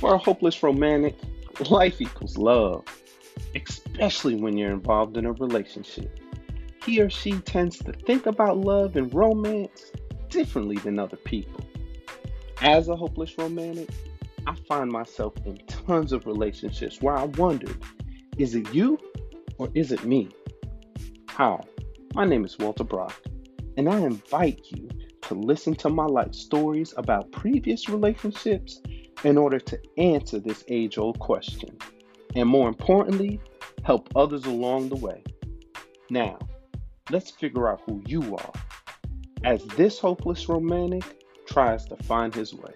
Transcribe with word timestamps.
For 0.00 0.14
a 0.14 0.18
hopeless 0.18 0.62
romantic, 0.62 1.14
life 1.68 2.00
equals 2.00 2.38
love, 2.38 2.86
especially 3.54 4.34
when 4.34 4.56
you're 4.56 4.72
involved 4.72 5.18
in 5.18 5.26
a 5.26 5.32
relationship. 5.32 6.18
He 6.86 7.02
or 7.02 7.10
she 7.10 7.32
tends 7.32 7.76
to 7.80 7.92
think 7.92 8.24
about 8.24 8.56
love 8.56 8.96
and 8.96 9.12
romance 9.12 9.92
differently 10.30 10.78
than 10.78 10.98
other 10.98 11.18
people. 11.18 11.60
As 12.62 12.88
a 12.88 12.96
hopeless 12.96 13.36
romantic, 13.36 13.90
I 14.46 14.54
find 14.66 14.90
myself 14.90 15.34
in 15.44 15.58
tons 15.66 16.12
of 16.12 16.26
relationships 16.26 17.02
where 17.02 17.18
I 17.18 17.24
wondered 17.24 17.76
is 18.38 18.54
it 18.54 18.72
you 18.72 18.98
or 19.58 19.68
is 19.74 19.92
it 19.92 20.04
me? 20.04 20.30
How? 21.28 21.60
My 22.14 22.24
name 22.24 22.46
is 22.46 22.58
Walter 22.58 22.84
Brock, 22.84 23.20
and 23.76 23.86
I 23.86 23.98
invite 23.98 24.62
you 24.70 24.88
to 25.22 25.34
listen 25.34 25.74
to 25.74 25.90
my 25.90 26.06
life 26.06 26.34
stories 26.34 26.94
about 26.96 27.30
previous 27.32 27.90
relationships 27.90 28.80
in 29.24 29.36
order 29.36 29.58
to 29.58 29.80
answer 29.98 30.38
this 30.38 30.64
age 30.68 30.98
old 30.98 31.18
question. 31.18 31.76
And 32.34 32.48
more 32.48 32.68
importantly, 32.68 33.40
help 33.82 34.08
others 34.16 34.46
along 34.46 34.88
the 34.88 34.96
way. 34.96 35.22
Now, 36.10 36.38
let's 37.10 37.30
figure 37.30 37.68
out 37.68 37.82
who 37.86 38.02
you 38.06 38.36
are 38.36 38.52
as 39.44 39.64
this 39.64 39.98
hopeless 39.98 40.48
romantic 40.48 41.24
tries 41.46 41.84
to 41.86 41.96
find 41.96 42.34
his 42.34 42.54
way. 42.54 42.72